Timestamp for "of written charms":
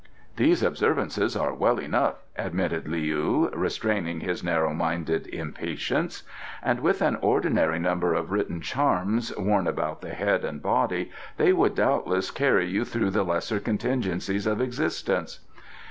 8.15-9.31